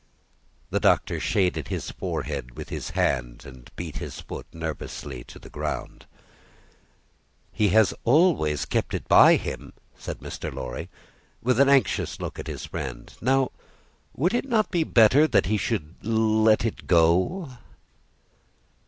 [0.71, 5.47] The Doctor shaded his forehead with his hand, and beat his foot nervously on the
[5.51, 6.07] ground.
[7.51, 10.51] "He has always kept it by him," said Mr.
[10.51, 10.89] Lorry,
[11.43, 13.13] with an anxious look at his friend.
[13.21, 13.51] "Now,
[14.17, 17.49] would it not be better that he should let it go?"